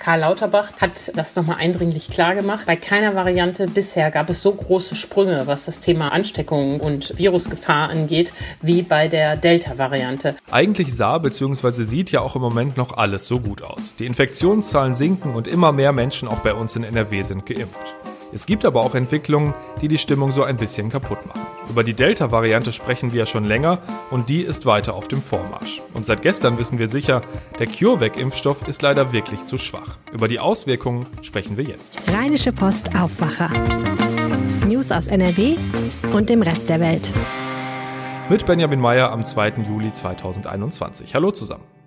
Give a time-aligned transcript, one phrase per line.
[0.00, 2.64] Karl Lauterbach hat das nochmal eindringlich klargemacht.
[2.64, 7.90] Bei keiner Variante bisher gab es so große Sprünge, was das Thema Ansteckung und Virusgefahr
[7.90, 8.32] angeht,
[8.62, 10.36] wie bei der Delta-Variante.
[10.50, 11.84] Eigentlich sah bzw.
[11.84, 13.94] sieht ja auch im Moment noch alles so gut aus.
[13.94, 17.94] Die Infektionszahlen sinken und immer mehr Menschen auch bei uns in NRW sind geimpft.
[18.32, 21.46] Es gibt aber auch Entwicklungen, die die Stimmung so ein bisschen kaputt machen.
[21.68, 23.80] Über die Delta-Variante sprechen wir ja schon länger
[24.10, 25.82] und die ist weiter auf dem Vormarsch.
[25.94, 27.22] Und seit gestern wissen wir sicher,
[27.58, 29.98] der CureVac-Impfstoff ist leider wirklich zu schwach.
[30.12, 31.96] Über die Auswirkungen sprechen wir jetzt.
[32.08, 33.50] Rheinische Post Aufwacher.
[34.66, 35.56] News aus NRW
[36.12, 37.10] und dem Rest der Welt.
[38.28, 39.54] Mit Benjamin Meyer am 2.
[39.68, 41.14] Juli 2021.
[41.14, 41.79] Hallo zusammen.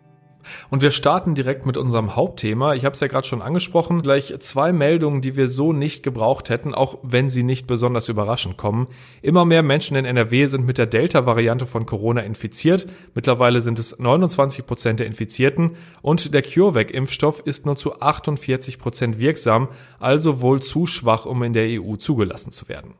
[0.70, 2.73] Und wir starten direkt mit unserem Hauptthema.
[2.73, 4.01] Ich habe es ja gerade schon angesprochen.
[4.01, 8.57] Gleich zwei Meldungen, die wir so nicht gebraucht hätten, auch wenn sie nicht besonders überraschend
[8.57, 8.87] kommen.
[9.21, 12.87] Immer mehr Menschen in NRW sind mit der Delta-Variante von Corona infiziert.
[13.13, 19.20] Mittlerweile sind es 29 Prozent der Infizierten und der CureVac-Impfstoff ist nur zu 48 Prozent
[19.20, 22.96] wirksam, also wohl zu schwach, um in der EU zugelassen zu werden.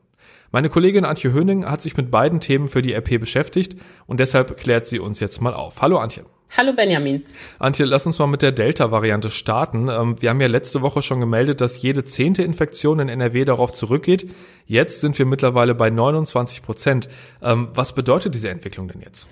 [0.52, 3.76] Meine Kollegin Antje Höning hat sich mit beiden Themen für die RP beschäftigt
[4.06, 5.82] und deshalb klärt sie uns jetzt mal auf.
[5.82, 6.26] Hallo Antje.
[6.56, 7.26] Hallo Benjamin.
[7.58, 9.90] Antje, lass uns mal mit der Delta-Variante starten.
[9.90, 13.74] Ähm, wir haben ja letzte Woche schon gemeldet, dass jede zehnte Infektion in NRW darauf
[13.74, 14.30] zurückgeht.
[14.68, 17.10] Jetzt sind wir mittlerweile bei 29 Prozent.
[17.42, 19.28] Ähm, was bedeutet diese Entwicklung denn jetzt?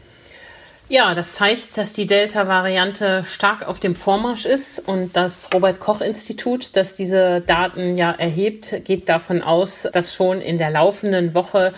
[0.90, 6.76] Ja, das zeigt, dass die Delta-Variante stark auf dem Vormarsch ist und das Robert Koch-Institut,
[6.76, 11.72] das diese Daten ja erhebt, geht davon aus, dass schon in der laufenden Woche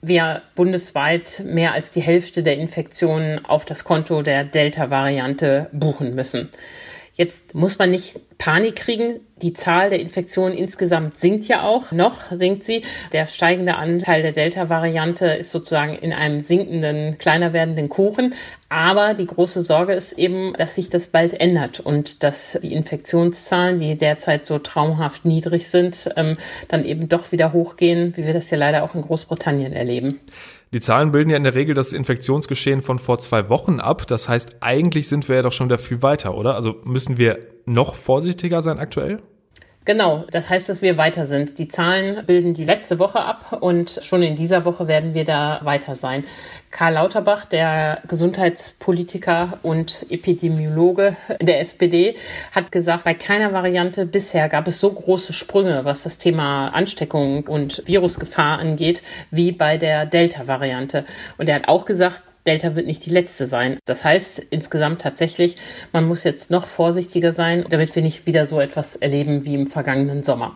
[0.00, 6.50] wir bundesweit mehr als die Hälfte der Infektionen auf das Konto der Delta-Variante buchen müssen.
[7.18, 9.18] Jetzt muss man nicht Panik kriegen.
[9.42, 11.90] Die Zahl der Infektionen insgesamt sinkt ja auch.
[11.90, 12.82] Noch sinkt sie.
[13.12, 18.34] Der steigende Anteil der Delta-Variante ist sozusagen in einem sinkenden, kleiner werdenden Kuchen.
[18.68, 23.80] Aber die große Sorge ist eben, dass sich das bald ändert und dass die Infektionszahlen,
[23.80, 26.36] die derzeit so traumhaft niedrig sind, ähm,
[26.68, 30.20] dann eben doch wieder hochgehen, wie wir das ja leider auch in Großbritannien erleben.
[30.74, 34.06] Die Zahlen bilden ja in der Regel das Infektionsgeschehen von vor zwei Wochen ab.
[34.06, 36.54] Das heißt, eigentlich sind wir ja doch schon wieder viel weiter, oder?
[36.54, 39.22] Also müssen wir noch vorsichtiger sein aktuell?
[39.88, 41.58] Genau, das heißt, dass wir weiter sind.
[41.58, 45.60] Die Zahlen bilden die letzte Woche ab und schon in dieser Woche werden wir da
[45.62, 46.26] weiter sein.
[46.70, 52.16] Karl Lauterbach, der Gesundheitspolitiker und Epidemiologe der SPD,
[52.52, 57.46] hat gesagt, bei keiner Variante bisher gab es so große Sprünge, was das Thema Ansteckung
[57.46, 61.06] und Virusgefahr angeht, wie bei der Delta-Variante.
[61.38, 63.78] Und er hat auch gesagt, Delta wird nicht die letzte sein.
[63.84, 65.56] Das heißt insgesamt tatsächlich,
[65.92, 69.66] man muss jetzt noch vorsichtiger sein, damit wir nicht wieder so etwas erleben wie im
[69.66, 70.54] vergangenen Sommer.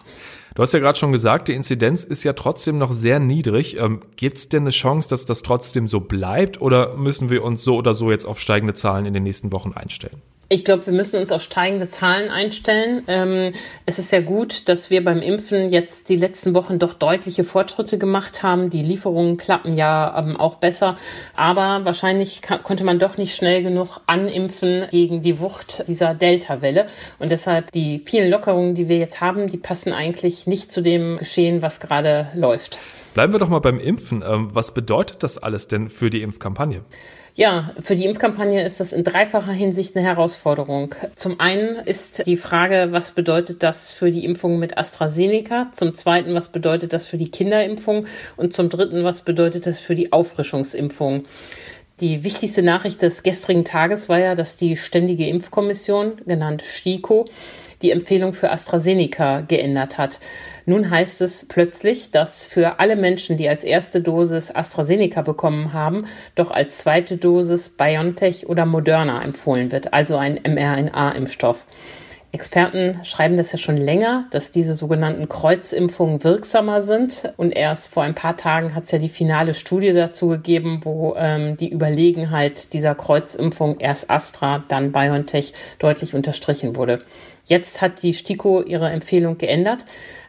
[0.54, 3.78] Du hast ja gerade schon gesagt, die Inzidenz ist ja trotzdem noch sehr niedrig.
[3.78, 7.62] Ähm, Gibt es denn eine Chance, dass das trotzdem so bleibt oder müssen wir uns
[7.62, 10.20] so oder so jetzt auf steigende Zahlen in den nächsten Wochen einstellen?
[10.52, 13.04] Ich glaube, wir müssen uns auf steigende Zahlen einstellen.
[13.06, 13.54] Ähm,
[13.86, 17.96] es ist sehr gut, dass wir beim Impfen jetzt die letzten Wochen doch deutliche Fortschritte
[17.96, 18.68] gemacht haben.
[18.68, 20.96] Die Lieferungen klappen ja ähm, auch besser.
[21.34, 26.84] Aber wahrscheinlich konnte man doch nicht schnell genug animpfen gegen die Wucht dieser Delta-Welle.
[27.18, 31.16] Und deshalb die vielen Lockerungen, die wir jetzt haben, die passen eigentlich nicht zu dem
[31.16, 32.78] Geschehen, was gerade läuft.
[33.14, 34.22] Bleiben wir doch mal beim Impfen.
[34.22, 36.82] Ähm, was bedeutet das alles denn für die Impfkampagne?
[37.34, 40.94] Ja, für die Impfkampagne ist das in dreifacher Hinsicht eine Herausforderung.
[41.14, 45.70] Zum einen ist die Frage, was bedeutet das für die Impfung mit AstraZeneca?
[45.74, 48.06] Zum zweiten, was bedeutet das für die Kinderimpfung?
[48.36, 51.22] Und zum dritten, was bedeutet das für die Auffrischungsimpfung?
[52.00, 57.26] Die wichtigste Nachricht des gestrigen Tages war ja, dass die Ständige Impfkommission, genannt STIKO,
[57.82, 60.20] die Empfehlung für AstraZeneca geändert hat.
[60.64, 66.06] Nun heißt es plötzlich, dass für alle Menschen, die als erste Dosis AstraZeneca bekommen haben,
[66.34, 71.66] doch als zweite Dosis BioNTech oder Moderna empfohlen wird, also ein mRNA-Impfstoff.
[72.34, 77.30] Experten schreiben das ja schon länger, dass diese sogenannten Kreuzimpfungen wirksamer sind.
[77.36, 81.14] Und erst vor ein paar Tagen hat es ja die finale Studie dazu gegeben, wo
[81.18, 87.00] ähm, die Überlegenheit dieser Kreuzimpfung erst Astra, dann BioNTech deutlich unterstrichen wurde.
[87.44, 89.84] Jetzt hat die STIKO ihre Empfehlung geändert,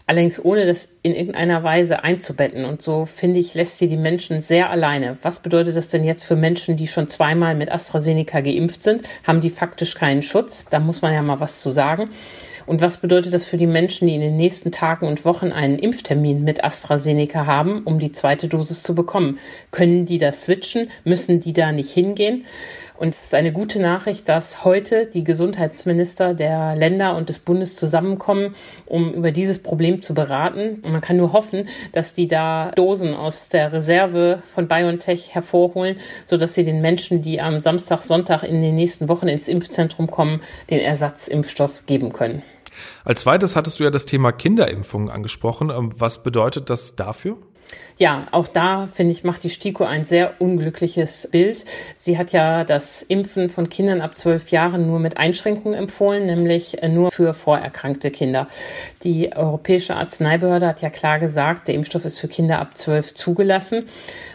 [0.07, 2.65] allerdings ohne das in irgendeiner Weise einzubetten.
[2.65, 5.17] Und so finde ich, lässt sie die Menschen sehr alleine.
[5.21, 9.03] Was bedeutet das denn jetzt für Menschen, die schon zweimal mit AstraZeneca geimpft sind?
[9.25, 10.65] Haben die faktisch keinen Schutz?
[10.65, 12.09] Da muss man ja mal was zu sagen.
[12.65, 15.77] Und was bedeutet das für die Menschen, die in den nächsten Tagen und Wochen einen
[15.77, 19.37] Impftermin mit AstraZeneca haben, um die zweite Dosis zu bekommen?
[19.71, 20.89] Können die da switchen?
[21.03, 22.45] Müssen die da nicht hingehen?
[23.03, 27.75] Und es ist eine gute Nachricht, dass heute die Gesundheitsminister der Länder und des Bundes
[27.75, 28.55] zusammenkommen,
[28.85, 30.79] um über dieses Problem zu beraten.
[30.85, 35.97] Und man kann nur hoffen, dass die da Dosen aus der Reserve von BioNTech hervorholen,
[36.25, 40.39] sodass sie den Menschen, die am Samstag, Sonntag in den nächsten Wochen ins Impfzentrum kommen,
[40.69, 42.41] den Ersatzimpfstoff geben können.
[43.03, 45.71] Als zweites hattest du ja das Thema Kinderimpfungen angesprochen.
[45.71, 47.35] Ähm, was bedeutet das dafür?
[47.97, 51.63] Ja, auch da finde ich, macht die STIKO ein sehr unglückliches Bild.
[51.95, 56.81] Sie hat ja das Impfen von Kindern ab zwölf Jahren nur mit Einschränkungen empfohlen, nämlich
[56.81, 58.47] äh, nur für vorerkrankte Kinder.
[59.03, 63.87] Die Europäische Arzneibehörde hat ja klar gesagt, der Impfstoff ist für Kinder ab zwölf zugelassen.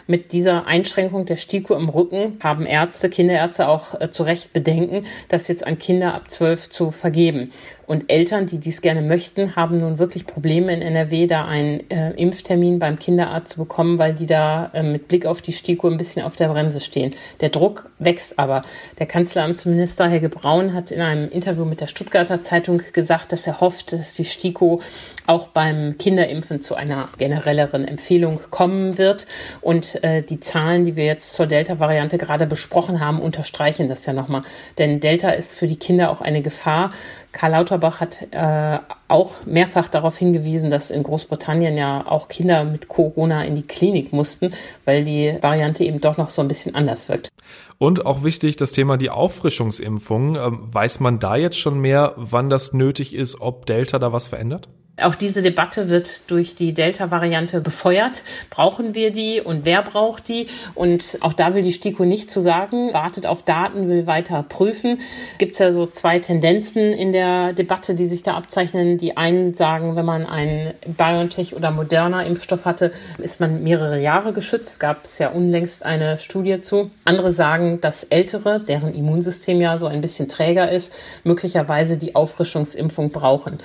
[0.07, 5.05] Mit dieser Einschränkung der STIKO im Rücken haben Ärzte, Kinderärzte auch äh, zu Recht Bedenken,
[5.27, 7.51] das jetzt an Kinder ab zwölf zu vergeben.
[7.89, 12.11] Und Eltern, die dies gerne möchten, haben nun wirklich Probleme in NRW, da einen äh,
[12.11, 15.97] Impftermin beim Kinderarzt zu bekommen, weil die da äh, mit Blick auf die STIKO ein
[15.97, 17.15] bisschen auf der Bremse stehen.
[17.41, 18.63] Der Druck wächst aber.
[18.99, 23.61] Der Kanzleramtsminister Helge Braun hat in einem Interview mit der Stuttgarter Zeitung gesagt, dass er
[23.61, 24.81] hofft, dass die STIKO
[25.27, 29.27] auch beim Kinderimpfen zu einer generelleren Empfehlung kommen wird.
[29.61, 34.13] Und äh, die Zahlen, die wir jetzt zur Delta-Variante gerade besprochen haben, unterstreichen das ja
[34.13, 34.41] nochmal.
[34.77, 36.91] Denn Delta ist für die Kinder auch eine Gefahr.
[37.31, 42.87] Karl Lauterbach hat äh, auch mehrfach darauf hingewiesen, dass in Großbritannien ja auch Kinder mit
[42.87, 44.53] Corona in die Klinik mussten,
[44.85, 47.29] weil die Variante eben doch noch so ein bisschen anders wirkt.
[47.77, 50.35] Und auch wichtig, das Thema die Auffrischungsimpfung.
[50.35, 54.27] Ähm, weiß man da jetzt schon mehr, wann das nötig ist, ob Delta da was
[54.27, 54.67] verändert?
[55.01, 58.23] Auch diese Debatte wird durch die Delta-Variante befeuert.
[58.49, 60.47] Brauchen wir die und wer braucht die?
[60.75, 64.99] Und auch da will die STIKO nicht zu sagen, wartet auf Daten, will weiter prüfen.
[65.37, 68.97] Gibt es ja so zwei Tendenzen in der Debatte, die sich da abzeichnen.
[68.97, 74.33] Die einen sagen, wenn man einen BioNTech oder Moderna Impfstoff hatte, ist man mehrere Jahre
[74.33, 74.79] geschützt.
[74.79, 76.91] Gab es ja unlängst eine Studie zu.
[77.05, 80.93] Andere sagen, dass Ältere, deren Immunsystem ja so ein bisschen träger ist,
[81.23, 83.59] möglicherweise die Auffrischungsimpfung brauchen.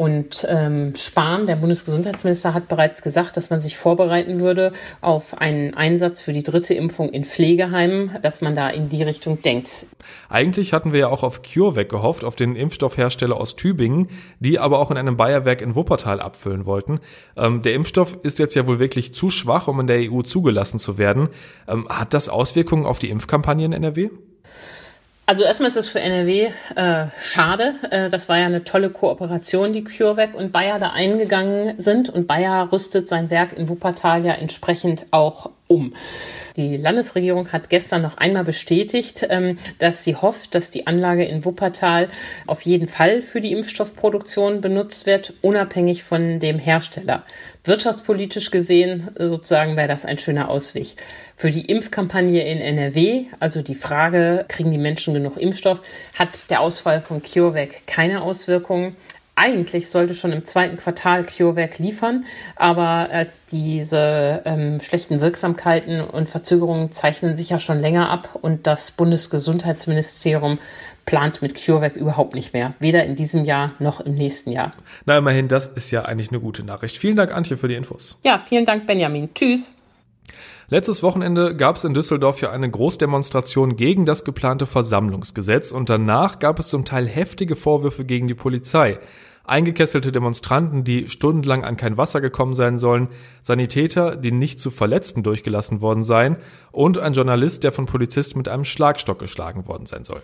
[0.00, 5.74] Und ähm, Spahn, der Bundesgesundheitsminister, hat bereits gesagt, dass man sich vorbereiten würde auf einen
[5.74, 9.84] Einsatz für die dritte Impfung in Pflegeheimen, dass man da in die Richtung denkt.
[10.30, 14.08] Eigentlich hatten wir ja auch auf CureVac gehofft, auf den Impfstoffhersteller aus Tübingen,
[14.38, 17.00] die aber auch in einem Bayerwerk in Wuppertal abfüllen wollten.
[17.36, 20.78] Ähm, der Impfstoff ist jetzt ja wohl wirklich zu schwach, um in der EU zugelassen
[20.78, 21.28] zu werden.
[21.68, 24.08] Ähm, hat das Auswirkungen auf die Impfkampagne in NRW?
[25.30, 27.76] Also erstmal ist es für NRW äh, schade.
[27.88, 32.10] Äh, das war ja eine tolle Kooperation, die CureVac und Bayer da eingegangen sind.
[32.10, 35.94] Und Bayer rüstet sein Werk in Wuppertal ja entsprechend auch um.
[36.56, 41.44] Die Landesregierung hat gestern noch einmal bestätigt, ähm, dass sie hofft, dass die Anlage in
[41.44, 42.08] Wuppertal
[42.46, 47.24] auf jeden Fall für die Impfstoffproduktion benutzt wird, unabhängig von dem Hersteller.
[47.64, 50.96] Wirtschaftspolitisch gesehen sozusagen wäre das ein schöner Ausweg.
[51.36, 55.80] Für die Impfkampagne in NRW, also die Frage, kriegen die Menschen genug Impfstoff,
[56.18, 58.96] hat der Ausfall von CureVac keine Auswirkungen
[59.36, 62.24] eigentlich sollte schon im zweiten Quartal CureVac liefern,
[62.56, 68.66] aber äh, diese ähm, schlechten Wirksamkeiten und Verzögerungen zeichnen sich ja schon länger ab und
[68.66, 70.58] das Bundesgesundheitsministerium
[71.06, 74.72] plant mit CureVac überhaupt nicht mehr, weder in diesem Jahr noch im nächsten Jahr.
[75.06, 76.98] Na, immerhin, das ist ja eigentlich eine gute Nachricht.
[76.98, 78.18] Vielen Dank, Antje, für die Infos.
[78.22, 79.32] Ja, vielen Dank, Benjamin.
[79.34, 79.74] Tschüss.
[80.72, 86.38] Letztes Wochenende gab es in Düsseldorf ja eine Großdemonstration gegen das geplante Versammlungsgesetz und danach
[86.38, 89.00] gab es zum Teil heftige Vorwürfe gegen die Polizei
[89.44, 93.08] eingekesselte Demonstranten, die stundenlang an kein Wasser gekommen sein sollen,
[93.42, 96.36] Sanitäter, die nicht zu Verletzten durchgelassen worden seien
[96.70, 100.22] und ein Journalist, der von Polizisten mit einem Schlagstock geschlagen worden sein soll.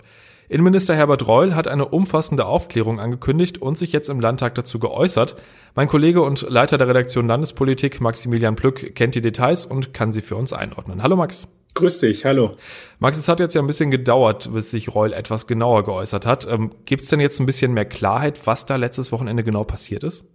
[0.48, 5.36] Innenminister Herbert Reul hat eine umfassende Aufklärung angekündigt und sich jetzt im Landtag dazu geäußert.
[5.74, 10.22] Mein Kollege und Leiter der Redaktion Landespolitik, Maximilian Plück, kennt die Details und kann sie
[10.22, 11.02] für uns einordnen.
[11.02, 11.48] Hallo Max.
[11.74, 12.52] Grüß dich, hallo.
[13.00, 16.46] Max, es hat jetzt ja ein bisschen gedauert, bis sich Reul etwas genauer geäußert hat.
[16.48, 20.04] Ähm, Gibt es denn jetzt ein bisschen mehr Klarheit, was da letztes Wochenende genau passiert
[20.04, 20.32] ist?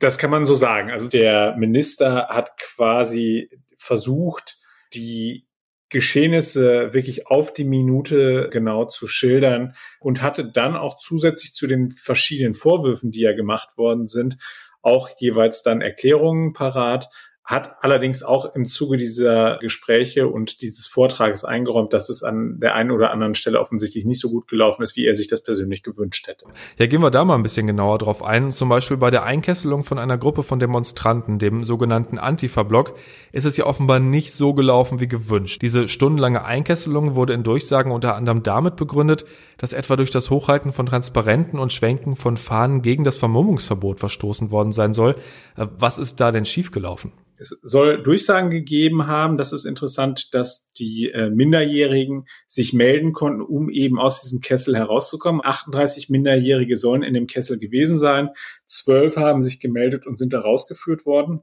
[0.00, 0.90] Das kann man so sagen.
[0.90, 4.58] Also der Minister hat quasi versucht,
[4.92, 5.45] die
[5.88, 11.92] Geschehnisse wirklich auf die Minute genau zu schildern und hatte dann auch zusätzlich zu den
[11.92, 14.36] verschiedenen Vorwürfen, die ja gemacht worden sind,
[14.82, 17.08] auch jeweils dann Erklärungen parat,
[17.46, 22.74] hat allerdings auch im Zuge dieser Gespräche und dieses Vortrages eingeräumt, dass es an der
[22.74, 25.84] einen oder anderen Stelle offensichtlich nicht so gut gelaufen ist, wie er sich das persönlich
[25.84, 26.46] gewünscht hätte.
[26.76, 28.50] Ja, gehen wir da mal ein bisschen genauer drauf ein.
[28.50, 32.94] Zum Beispiel bei der Einkesselung von einer Gruppe von Demonstranten, dem sogenannten Antifa-Block,
[33.30, 35.62] ist es ja offenbar nicht so gelaufen wie gewünscht.
[35.62, 39.24] Diese stundenlange Einkesselung wurde in Durchsagen unter anderem damit begründet,
[39.56, 44.50] dass etwa durch das Hochhalten von Transparenten und Schwenken von Fahnen gegen das Vermummungsverbot verstoßen
[44.50, 45.14] worden sein soll.
[45.56, 47.12] Äh, was ist da denn schiefgelaufen?
[47.38, 49.36] Es soll Durchsagen gegeben haben.
[49.36, 54.76] Das ist interessant, dass die äh, Minderjährigen sich melden konnten, um eben aus diesem Kessel
[54.76, 55.40] herauszukommen.
[55.44, 58.30] 38 Minderjährige sollen in dem Kessel gewesen sein.
[58.66, 61.40] Zwölf haben sich gemeldet und sind da rausgeführt worden.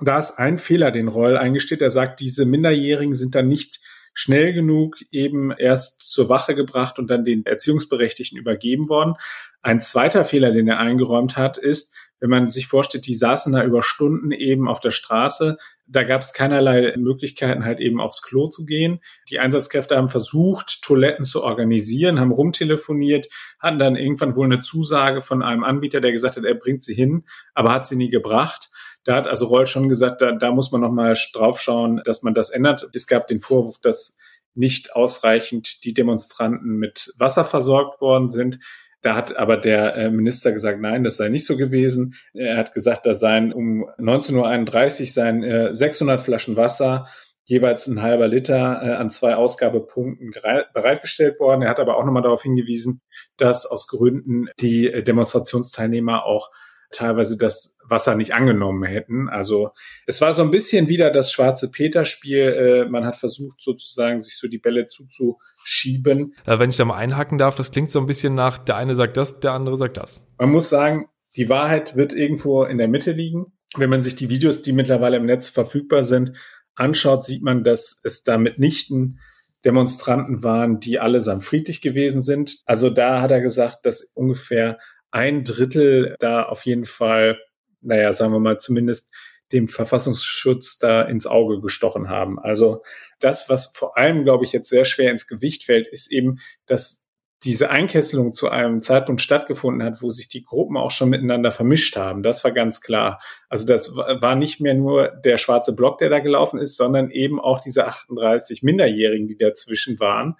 [0.00, 1.82] Da ist ein Fehler, den Reul eingesteht.
[1.82, 3.80] Er sagt, diese Minderjährigen sind dann nicht
[4.14, 9.14] schnell genug eben erst zur Wache gebracht und dann den Erziehungsberechtigten übergeben worden.
[9.62, 13.64] Ein zweiter Fehler, den er eingeräumt hat, ist, wenn man sich vorstellt, die saßen da
[13.64, 15.58] über Stunden eben auf der Straße.
[15.88, 19.00] Da gab es keinerlei Möglichkeiten, halt eben aufs Klo zu gehen.
[19.28, 23.26] Die Einsatzkräfte haben versucht, Toiletten zu organisieren, haben rumtelefoniert,
[23.58, 26.94] hatten dann irgendwann wohl eine Zusage von einem Anbieter, der gesagt hat, er bringt sie
[26.94, 27.24] hin,
[27.54, 28.70] aber hat sie nie gebracht.
[29.02, 32.34] Da hat also Roll schon gesagt, da, da muss man nochmal drauf schauen, dass man
[32.34, 32.88] das ändert.
[32.94, 34.16] Es gab den Vorwurf, dass
[34.54, 38.60] nicht ausreichend die Demonstranten mit Wasser versorgt worden sind.
[39.02, 42.14] Da hat aber der äh, Minister gesagt, nein, das sei nicht so gewesen.
[42.32, 47.06] Er hat gesagt, da seien um 19.31 Uhr seien 600 äh, Flaschen Wasser,
[47.44, 50.32] jeweils ein halber Liter äh, an zwei Ausgabepunkten
[50.72, 51.62] bereitgestellt worden.
[51.62, 53.00] Er hat aber auch nochmal darauf hingewiesen,
[53.36, 56.50] dass aus Gründen die Demonstrationsteilnehmer auch
[56.92, 59.28] teilweise das Wasser nicht angenommen hätten.
[59.28, 59.70] Also
[60.06, 62.84] es war so ein bisschen wieder das schwarze Peter-Spiel.
[62.86, 66.34] Äh, man hat versucht sozusagen, sich so die Bälle zuzuschieben.
[66.46, 68.94] Äh, wenn ich da mal einhaken darf, das klingt so ein bisschen nach, der eine
[68.94, 70.28] sagt das, der andere sagt das.
[70.38, 73.52] Man muss sagen, die Wahrheit wird irgendwo in der Mitte liegen.
[73.76, 76.32] Wenn man sich die Videos, die mittlerweile im Netz verfügbar sind,
[76.74, 79.18] anschaut, sieht man, dass es da mitnichten
[79.64, 82.58] Demonstranten waren, die allesamt friedlich gewesen sind.
[82.66, 84.78] Also da hat er gesagt, dass ungefähr
[85.12, 87.38] ein Drittel da auf jeden Fall,
[87.80, 89.12] naja, sagen wir mal, zumindest
[89.52, 92.38] dem Verfassungsschutz da ins Auge gestochen haben.
[92.38, 92.82] Also
[93.20, 97.02] das, was vor allem, glaube ich, jetzt sehr schwer ins Gewicht fällt, ist eben, dass
[97.44, 101.96] diese Einkesselung zu einem Zeitpunkt stattgefunden hat, wo sich die Gruppen auch schon miteinander vermischt
[101.96, 102.22] haben.
[102.22, 103.20] Das war ganz klar.
[103.48, 107.40] Also das war nicht mehr nur der schwarze Block, der da gelaufen ist, sondern eben
[107.40, 110.36] auch diese 38 Minderjährigen, die dazwischen waren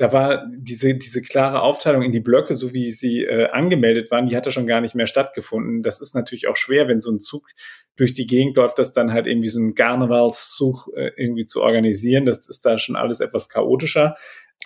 [0.00, 4.26] da war diese, diese klare Aufteilung in die Blöcke, so wie sie äh, angemeldet waren,
[4.26, 5.82] die hatte schon gar nicht mehr stattgefunden.
[5.82, 7.46] Das ist natürlich auch schwer, wenn so ein Zug
[7.96, 12.24] durch die Gegend läuft, das dann halt irgendwie so ein Karnevalszug äh, irgendwie zu organisieren.
[12.24, 14.16] Das ist da schon alles etwas chaotischer.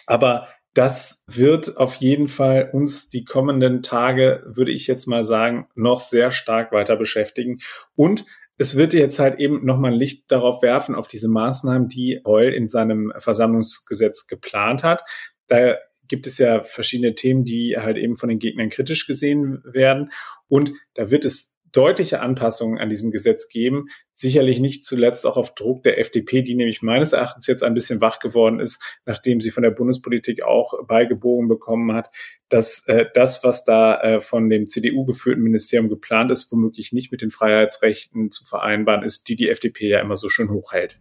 [0.06, 5.66] Aber das wird auf jeden Fall uns die kommenden Tage, würde ich jetzt mal sagen,
[5.74, 7.58] noch sehr stark weiter beschäftigen.
[7.96, 8.24] Und
[8.56, 12.52] es wird jetzt halt eben nochmal ein Licht darauf werfen, auf diese Maßnahmen, die Reul
[12.52, 15.02] in seinem Versammlungsgesetz geplant hat.
[15.48, 20.12] Da gibt es ja verschiedene Themen, die halt eben von den Gegnern kritisch gesehen werden.
[20.48, 23.88] Und da wird es deutliche Anpassungen an diesem Gesetz geben.
[24.14, 28.00] Sicherlich nicht zuletzt auch auf Druck der FDP, die nämlich meines Erachtens jetzt ein bisschen
[28.00, 32.10] wach geworden ist, nachdem sie von der Bundespolitik auch beigebogen bekommen hat,
[32.48, 37.10] dass äh, das, was da äh, von dem CDU geführten Ministerium geplant ist, womöglich nicht
[37.10, 40.98] mit den Freiheitsrechten zu vereinbaren ist, die die FDP ja immer so schön hochhält.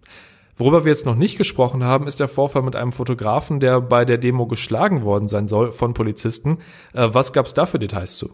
[0.55, 4.05] Worüber wir jetzt noch nicht gesprochen haben, ist der Vorfall mit einem Fotografen, der bei
[4.05, 6.59] der Demo geschlagen worden sein soll von Polizisten.
[6.93, 8.31] Äh, was gab es da für Details zu?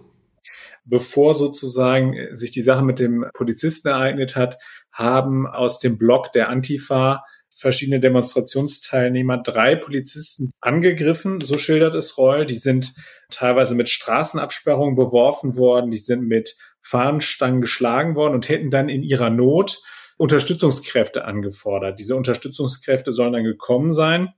[0.86, 4.58] Bevor sozusagen sich die Sache mit dem Polizisten ereignet hat,
[4.91, 12.46] haben aus dem Block der Antifa verschiedene Demonstrationsteilnehmer drei Polizisten angegriffen, so schildert es Reul.
[12.46, 12.94] Die sind
[13.29, 19.03] teilweise mit Straßenabsperrungen beworfen worden, die sind mit Fahnenstangen geschlagen worden und hätten dann in
[19.03, 19.82] ihrer Not
[20.18, 22.00] Unterstützungskräfte angefordert.
[22.00, 24.34] Diese Unterstützungskräfte sollen dann gekommen sein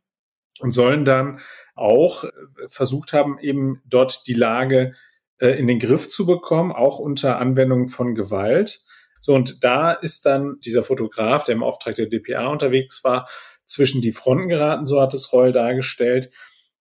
[0.59, 1.39] und sollen dann
[1.75, 2.25] auch
[2.67, 4.93] versucht haben, eben dort die Lage
[5.41, 8.83] äh, in den Griff zu bekommen, auch unter Anwendung von Gewalt.
[9.21, 13.27] So, und da ist dann dieser Fotograf, der im Auftrag der DPA unterwegs war,
[13.65, 16.31] zwischen die Fronten geraten, so hat es Reul dargestellt.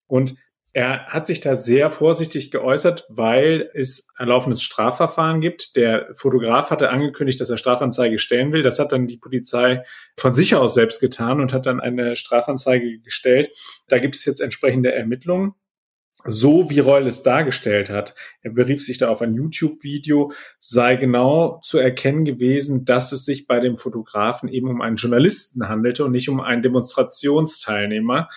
[0.07, 0.37] Und
[0.73, 5.75] er hat sich da sehr vorsichtig geäußert, weil es ein laufendes Strafverfahren gibt.
[5.75, 8.63] Der Fotograf hatte angekündigt, dass er Strafanzeige stellen will.
[8.63, 9.85] Das hat dann die Polizei
[10.17, 13.51] von sich aus selbst getan und hat dann eine Strafanzeige gestellt.
[13.89, 15.55] Da gibt es jetzt entsprechende Ermittlungen
[16.25, 21.61] so wie Reul es dargestellt hat, er berief sich da auf ein YouTube-Video, sei genau
[21.63, 26.13] zu erkennen gewesen, dass es sich bei dem Fotografen eben um einen Journalisten handelte und
[26.13, 28.29] nicht um einen Demonstrationsteilnehmer.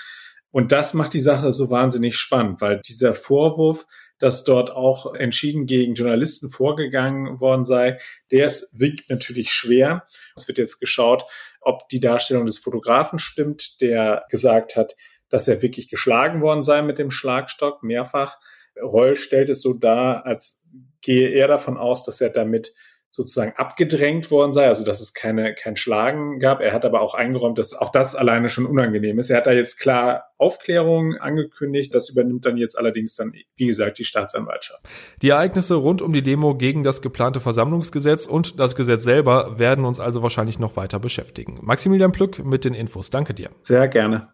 [0.51, 3.85] Und das macht die Sache so wahnsinnig spannend, weil dieser Vorwurf,
[4.19, 7.97] dass dort auch entschieden gegen Journalisten vorgegangen worden sei,
[8.31, 10.05] der ist, wiegt natürlich schwer.
[10.35, 11.25] Es wird jetzt geschaut,
[11.59, 14.95] ob die Darstellung des Fotografen stimmt, der gesagt hat,
[15.33, 18.37] dass er wirklich geschlagen worden sei mit dem Schlagstock mehrfach.
[18.79, 20.63] Reul stellt es so dar, als
[21.01, 22.75] gehe er davon aus, dass er damit
[23.09, 26.61] sozusagen abgedrängt worden sei, also dass es keine, kein Schlagen gab.
[26.61, 29.31] Er hat aber auch eingeräumt, dass auch das alleine schon unangenehm ist.
[29.31, 31.95] Er hat da jetzt klar Aufklärung angekündigt.
[31.95, 34.83] Das übernimmt dann jetzt allerdings dann, wie gesagt, die Staatsanwaltschaft.
[35.23, 39.85] Die Ereignisse rund um die Demo gegen das geplante Versammlungsgesetz und das Gesetz selber werden
[39.85, 41.57] uns also wahrscheinlich noch weiter beschäftigen.
[41.63, 43.09] Maximilian Plück mit den Infos.
[43.09, 43.49] Danke dir.
[43.61, 44.32] Sehr gerne.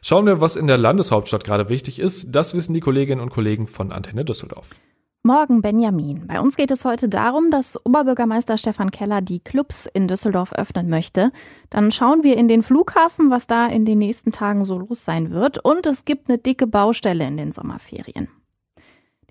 [0.00, 2.32] Schauen wir, was in der Landeshauptstadt gerade wichtig ist.
[2.32, 4.70] Das wissen die Kolleginnen und Kollegen von Antenne Düsseldorf.
[5.24, 6.26] Morgen, Benjamin.
[6.26, 10.88] Bei uns geht es heute darum, dass Oberbürgermeister Stefan Keller die Clubs in Düsseldorf öffnen
[10.88, 11.30] möchte.
[11.70, 15.30] Dann schauen wir in den Flughafen, was da in den nächsten Tagen so los sein
[15.30, 15.64] wird.
[15.64, 18.26] Und es gibt eine dicke Baustelle in den Sommerferien.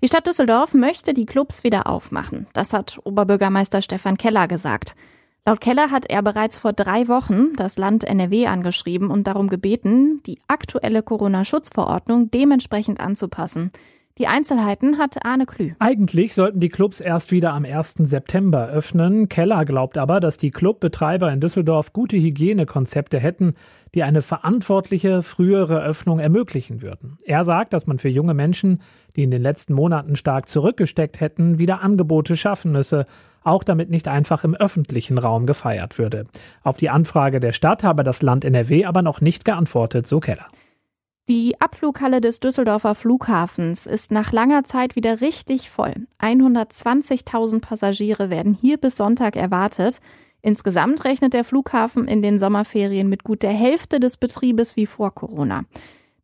[0.00, 2.46] Die Stadt Düsseldorf möchte die Clubs wieder aufmachen.
[2.54, 4.96] Das hat Oberbürgermeister Stefan Keller gesagt.
[5.44, 10.22] Laut Keller hat er bereits vor drei Wochen das Land NRW angeschrieben und darum gebeten,
[10.24, 13.72] die aktuelle Corona-Schutzverordnung dementsprechend anzupassen.
[14.18, 15.72] Die Einzelheiten hat Arne Klü.
[15.80, 17.94] Eigentlich sollten die Clubs erst wieder am 1.
[18.02, 19.28] September öffnen.
[19.28, 23.54] Keller glaubt aber, dass die Clubbetreiber in Düsseldorf gute Hygienekonzepte hätten,
[23.96, 27.18] die eine verantwortliche frühere Öffnung ermöglichen würden.
[27.24, 28.80] Er sagt, dass man für junge Menschen,
[29.16, 33.06] die in den letzten Monaten stark zurückgesteckt hätten, wieder Angebote schaffen müsse,
[33.44, 36.26] auch damit nicht einfach im öffentlichen Raum gefeiert würde.
[36.62, 40.46] Auf die Anfrage der Stadt habe das Land NRW aber noch nicht geantwortet, so Keller.
[41.28, 45.94] Die Abflughalle des Düsseldorfer Flughafens ist nach langer Zeit wieder richtig voll.
[46.20, 50.00] 120.000 Passagiere werden hier bis Sonntag erwartet.
[50.42, 55.14] Insgesamt rechnet der Flughafen in den Sommerferien mit gut der Hälfte des Betriebes wie vor
[55.14, 55.62] Corona.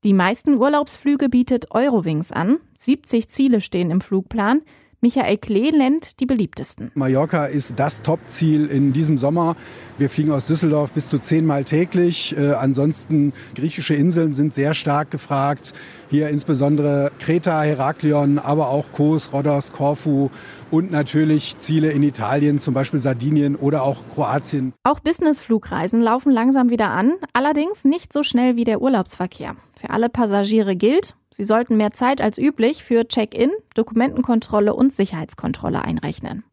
[0.03, 2.59] Die meisten Urlaubsflüge bietet Eurowings an.
[2.77, 4.63] 70 Ziele stehen im Flugplan.
[5.01, 6.91] Michael Klee nennt die beliebtesten.
[6.95, 9.55] Mallorca ist das Top-Ziel in diesem Sommer.
[9.97, 12.37] Wir fliegen aus Düsseldorf bis zu zehnmal täglich.
[12.37, 15.73] Äh, ansonsten griechische Inseln sind sehr stark gefragt.
[16.11, 20.31] Hier insbesondere Kreta, Heraklion, aber auch Kos, Rhodos, Korfu
[20.71, 24.73] und natürlich Ziele in Italien, zum Beispiel Sardinien oder auch Kroatien.
[24.85, 29.57] Auch Business-Flugreisen laufen langsam wieder an, allerdings nicht so schnell wie der Urlaubsverkehr.
[29.79, 35.83] Für alle Passagiere gilt, sie sollten mehr Zeit als üblich für Check-in, Dokumentenkontrolle und Sicherheitskontrolle
[35.83, 36.45] einrechnen.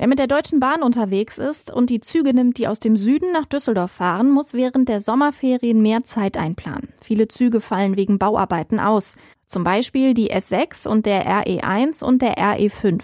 [0.00, 3.32] Wer mit der Deutschen Bahn unterwegs ist und die Züge nimmt, die aus dem Süden
[3.32, 6.92] nach Düsseldorf fahren, muss während der Sommerferien mehr Zeit einplanen.
[7.02, 9.16] Viele Züge fallen wegen Bauarbeiten aus.
[9.48, 13.02] Zum Beispiel die S6 und der RE1 und der RE5.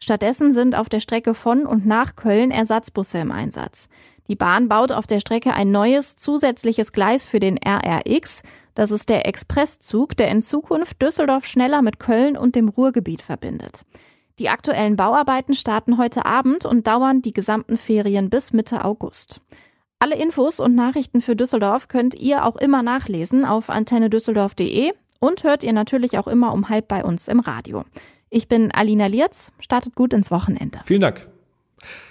[0.00, 3.88] Stattdessen sind auf der Strecke von und nach Köln Ersatzbusse im Einsatz.
[4.26, 8.42] Die Bahn baut auf der Strecke ein neues zusätzliches Gleis für den RRX.
[8.74, 13.84] Das ist der Expresszug, der in Zukunft Düsseldorf schneller mit Köln und dem Ruhrgebiet verbindet.
[14.40, 19.40] Die aktuellen Bauarbeiten starten heute Abend und dauern die gesamten Ferien bis Mitte August.
[20.00, 24.92] Alle Infos und Nachrichten für Düsseldorf könnt ihr auch immer nachlesen auf antennedüsseldorf.de
[25.24, 27.84] und hört ihr natürlich auch immer um halb bei uns im Radio.
[28.30, 30.80] Ich bin Alina Lierz, startet gut ins Wochenende.
[30.84, 31.28] Vielen Dank.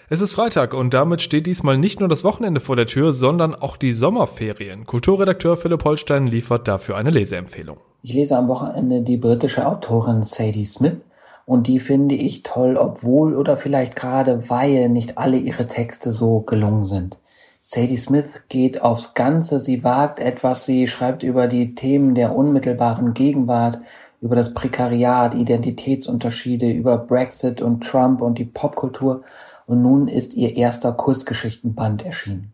[0.10, 3.56] Es ist Freitag und damit steht diesmal nicht nur das Wochenende vor der Tür, sondern
[3.56, 4.86] auch die Sommerferien.
[4.86, 7.78] Kulturredakteur Philipp Holstein liefert dafür eine Leseempfehlung.
[8.02, 11.04] Ich lese am Wochenende die britische Autorin Sadie Smith
[11.46, 16.42] und die finde ich toll, obwohl oder vielleicht gerade weil nicht alle ihre Texte so
[16.42, 17.18] gelungen sind.
[17.66, 23.14] Sadie Smith geht aufs Ganze, sie wagt etwas, sie schreibt über die Themen der unmittelbaren
[23.14, 23.80] Gegenwart,
[24.20, 29.24] über das Prekariat, Identitätsunterschiede, über Brexit und Trump und die Popkultur
[29.66, 32.54] und nun ist ihr erster Kurzgeschichtenband erschienen.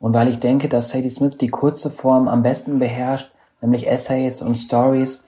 [0.00, 4.42] Und weil ich denke, dass Sadie Smith die kurze Form am besten beherrscht, nämlich Essays
[4.42, 5.22] und Stories,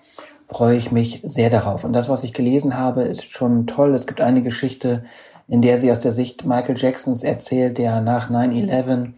[0.48, 1.84] freue ich mich sehr darauf.
[1.84, 3.94] Und das, was ich gelesen habe, ist schon toll.
[3.94, 5.04] Es gibt eine Geschichte,
[5.48, 9.12] in der sie aus der Sicht Michael Jacksons erzählt, der nach 9-11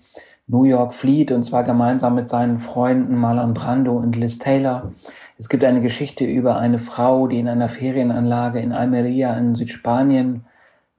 [0.47, 4.91] New York flieht, und zwar gemeinsam mit seinen Freunden Marlon Brando und Liz Taylor.
[5.39, 10.45] Es gibt eine Geschichte über eine Frau, die in einer Ferienanlage in Almeria in Südspanien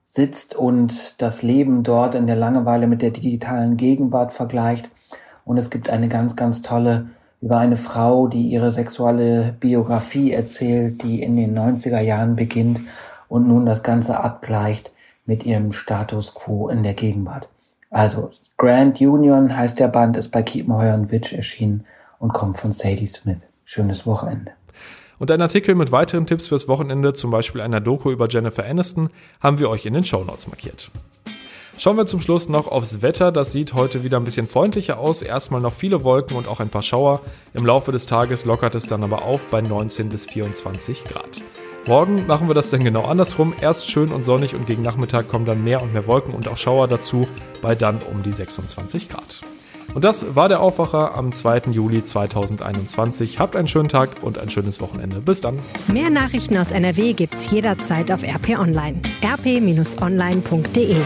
[0.04, 4.90] sitzt und das Leben dort in der Langeweile mit der digitalen Gegenwart vergleicht.
[5.46, 7.10] Und es gibt eine ganz, ganz tolle
[7.40, 12.80] über eine Frau, die ihre sexuelle Biografie erzählt, die in den 90er Jahren beginnt
[13.28, 14.92] und nun das Ganze abgleicht
[15.26, 17.48] mit ihrem Status quo in der Gegenwart.
[17.90, 21.86] Also Grand Union heißt der Band, ist bei Kiepenheuer und Witch erschienen
[22.20, 23.48] und kommt von Sadie Smith.
[23.64, 24.52] Schönes Wochenende.
[25.18, 29.10] Und ein Artikel mit weiteren Tipps fürs Wochenende, zum Beispiel einer Doku über Jennifer Aniston,
[29.40, 30.92] haben wir euch in den Shownotes markiert.
[31.78, 33.32] Schauen wir zum Schluss noch aufs Wetter.
[33.34, 35.22] Das sieht heute wieder ein bisschen freundlicher aus.
[35.22, 37.22] Erstmal noch viele Wolken und auch ein paar Schauer.
[37.54, 41.42] Im Laufe des Tages lockert es dann aber auf bei 19 bis 24 Grad.
[41.88, 43.54] Morgen machen wir das dann genau andersrum.
[43.62, 46.58] Erst schön und sonnig und gegen Nachmittag kommen dann mehr und mehr Wolken und auch
[46.58, 47.28] Schauer dazu,
[47.62, 49.42] bei dann um die 26 Grad.
[49.94, 51.72] Und das war der Aufwacher am 2.
[51.72, 53.40] Juli 2021.
[53.40, 55.22] Habt einen schönen Tag und ein schönes Wochenende.
[55.22, 55.60] Bis dann.
[55.88, 59.00] Mehr Nachrichten aus NRW gibt's jederzeit auf RP Online.
[59.24, 60.98] rp-online.de